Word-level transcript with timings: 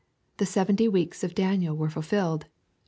The 0.37 0.47
seventy 0.47 0.87
weeks 0.87 1.23
of 1.23 1.35
.Daniel 1.35 1.77
were 1.77 1.91
fulfilled. 1.91 2.47